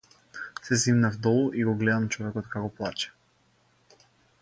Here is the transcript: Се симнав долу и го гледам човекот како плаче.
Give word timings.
Се 0.61 0.77
симнав 0.83 1.17
долу 1.17 1.53
и 1.63 1.67
го 1.69 1.75
гледам 1.83 2.09
човекот 2.17 2.51
како 2.57 2.75
плаче. 2.81 4.05